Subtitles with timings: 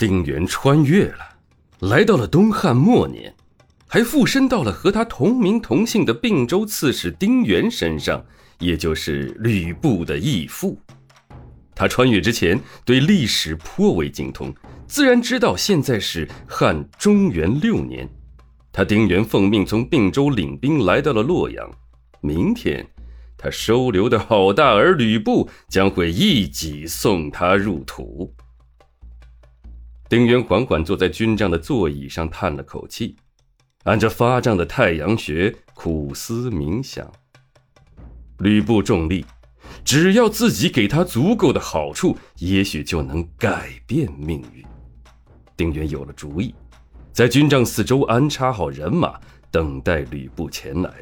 [0.00, 1.18] 丁原穿越了，
[1.80, 3.34] 来到了东汉末年，
[3.86, 8.24] 还附身到了和他同名同姓的并州刺史丁原身上，
[8.60, 10.80] 也就是吕布的义父。
[11.74, 14.50] 他穿越之前对历史颇为精通，
[14.86, 18.08] 自然知道现在是汉中元六年。
[18.72, 21.70] 他丁原奉命从并州领兵来到了洛阳，
[22.22, 22.88] 明天，
[23.36, 28.34] 他收留的好大儿吕布将会一戟送他入土。
[30.10, 33.14] 丁原缓缓坐在军帐的座椅上，叹了口气，
[33.84, 37.08] 按着发胀的太阳穴苦思冥想。
[38.38, 39.24] 吕布重利，
[39.84, 44.64] 只要自己给他足够的好处，也许就能改变命运。
[45.56, 46.52] 丁原有了主意，
[47.12, 49.16] 在军帐四周安插好人马，
[49.48, 50.92] 等待吕布前来。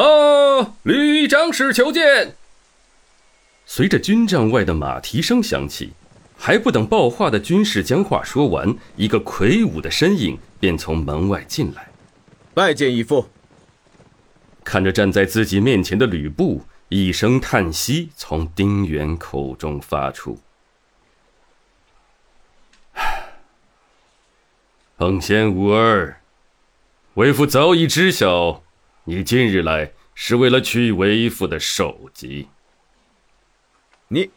[0.00, 0.74] 啊！
[0.82, 2.34] 吕长史求见。
[3.66, 5.92] 随着军帐外的马蹄声响起，
[6.36, 11.88] 还不等报话的军士将话说完，一个魁梧的身影便从门外进来。
[12.54, 13.28] 拜见义父。
[14.64, 20.38] 看着站在自己面前的吕布，一声叹息从丁原口中发出
[24.98, 26.20] ：“奉先吾儿，
[27.14, 28.62] 为父早已知晓。”
[29.08, 32.46] 你今日来是为了取为父的首级。
[34.08, 34.28] 你，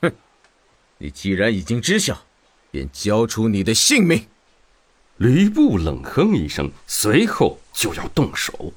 [0.00, 0.10] 哼！
[0.96, 2.24] 你既然已经知晓，
[2.70, 4.26] 便交出你的性命。
[5.18, 8.72] 吕布冷哼一声，随后就要动手。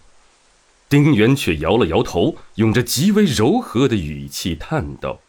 [0.90, 5.22] 丁原却摇了摇头，用着极为柔和的语气叹道：“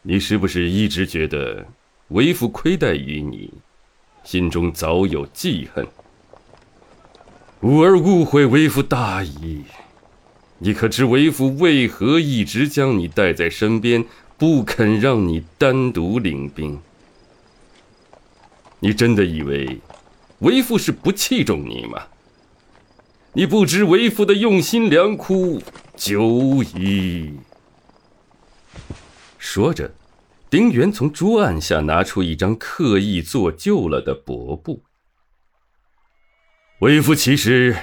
[0.00, 1.66] 你是不是一直觉得
[2.08, 3.52] 为父亏待于你，
[4.24, 5.86] 心中早有记恨？”
[7.62, 9.62] 吾儿误会为父大意，
[10.58, 14.04] 你可知为父为何一直将你带在身边，
[14.36, 16.80] 不肯让你单独领兵？
[18.80, 19.78] 你真的以为
[20.40, 22.02] 为父是不器重你吗？
[23.32, 25.62] 你不知为父的用心良苦
[25.94, 27.32] 久矣。
[29.38, 29.94] 说着，
[30.50, 34.82] 丁原从桌案下拿出一张刻意做旧了的帛布。
[36.82, 37.76] 为父其实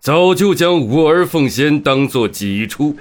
[0.00, 2.94] 早就将我儿奉先当做己出，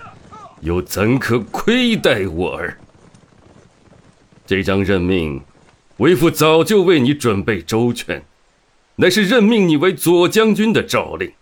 [0.61, 2.77] 又怎可亏待我儿？
[4.47, 5.41] 这张任命，
[5.97, 8.23] 为父早就为你准备周全，
[8.95, 11.33] 乃是任命你为左将军的诏令。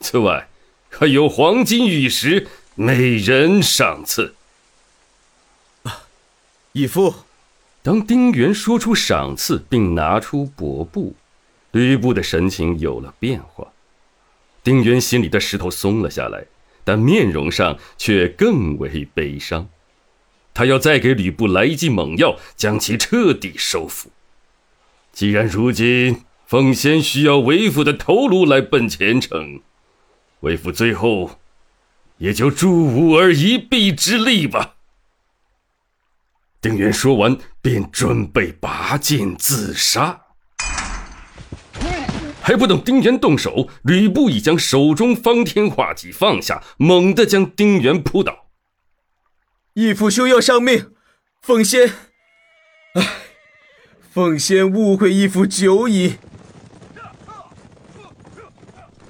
[0.00, 0.48] 此外，
[0.88, 4.34] 还有黄金玉石，每人赏赐。
[5.82, 6.04] 啊，
[6.72, 7.14] 义父，
[7.82, 11.14] 当丁原说出赏赐，并拿出帛布。
[11.72, 13.72] 吕布的神情有了变化，
[14.62, 16.44] 丁原心里的石头松了下来，
[16.84, 19.68] 但面容上却更为悲伤。
[20.54, 24.10] 他要再给吕布来一剂猛药，将其彻底收服。
[25.10, 29.60] 既然如今奉先需要为父的头颅来奔前程，
[30.40, 31.38] 为父最后
[32.18, 34.74] 也就助吾儿一臂之力吧。
[36.60, 40.20] 丁原说完，便准备拔剑自杀。
[42.42, 48.48] 还不等丁原动手，吕布已将手中方天画戟放下，猛地将丁原扑倒。
[49.74, 50.90] 义父休要伤命，
[51.40, 51.88] 奉先，
[52.94, 53.08] 唉，
[54.10, 56.14] 奉先误会义父久矣。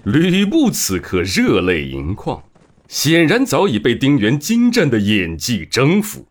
[0.04, 2.42] 吕布此刻热泪盈眶，
[2.86, 6.26] 显然早已被丁原精湛的演技征服。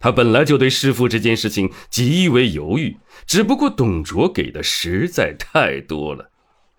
[0.00, 6.30] 他本来就对弑父这件事情极为犹豫，只不过董卓给的实在太多了。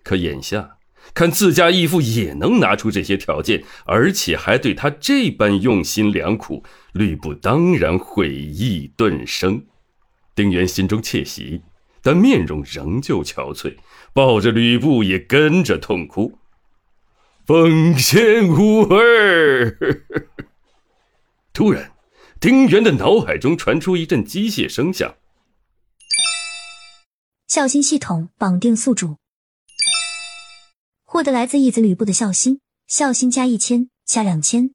[0.02, 0.78] 可眼下
[1.12, 9.66] 看自家义父也能拿出这些条件，而且还对他这般用心良苦，吕布当然悔意顿生。
[10.34, 11.62] 丁原心中窃喜，
[12.00, 13.76] 但面容仍旧憔悴，
[14.14, 16.38] 抱着吕布也跟着痛哭。
[17.44, 19.76] 奉先吾儿。
[21.52, 21.92] 突然。
[22.40, 25.14] 丁原的脑海中传出一阵机械声响，
[27.46, 29.18] 孝心系统绑定宿主，
[31.04, 34.70] 获得来自义子吕布的孝心，孝心加一千，加两千。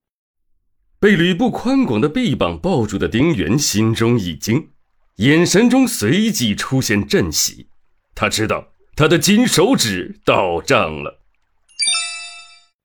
[1.00, 4.70] 被吕布宽广的臂膀抱住的丁原心中一惊，
[5.16, 7.68] 眼神中随即出现震喜，
[8.14, 11.20] 他知道他的金手指到账了。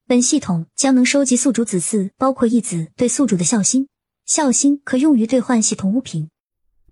[0.06, 3.89] 本系统将能收集宿主子嗣，包括义子对宿主的孝心。
[4.32, 6.28] 孝心可用于兑换系统物品。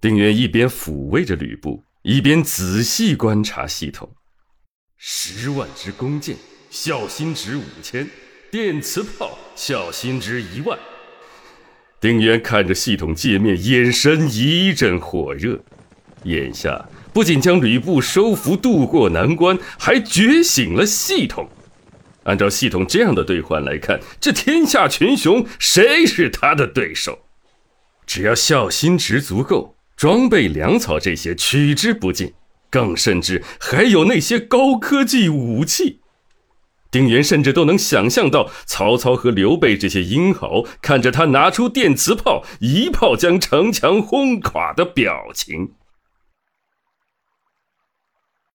[0.00, 4.12] 丁原一边抚慰着吕布，一边仔细观察系统。
[4.96, 6.34] 十万支弓箭，
[6.68, 8.04] 孝心值五千；
[8.50, 10.76] 电磁炮，孝心值一万。
[12.00, 15.62] 丁原看着系统界面，眼神一阵火热。
[16.24, 21.48] 眼下不仅将吕布收服、渡过难关，还觉醒了系统。
[22.24, 27.26] 按照系统这样的兑换来看，这天下群雄谁是他的对手？
[28.08, 32.32] 只要孝心值足够，装备粮草这些取之不尽，
[32.70, 36.00] 更甚至还有那些高科技武器。
[36.90, 45.72] 丁原甚至都能想象到曹操和刘备这些英豪看着他拿出电磁炮，一炮将城墙轰垮的表情。